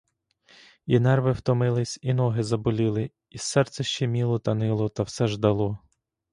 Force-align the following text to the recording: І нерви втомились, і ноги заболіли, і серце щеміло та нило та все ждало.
І 0.85 0.99
нерви 0.99 1.31
втомились, 1.31 1.99
і 2.01 2.13
ноги 2.13 2.43
заболіли, 2.43 3.11
і 3.29 3.37
серце 3.37 3.83
щеміло 3.83 4.39
та 4.39 4.53
нило 4.53 4.89
та 4.89 5.03
все 5.03 5.27
ждало. 5.27 5.79